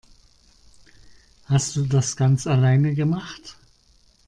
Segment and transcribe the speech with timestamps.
[1.45, 3.59] Hast du das ganz alleine gemacht?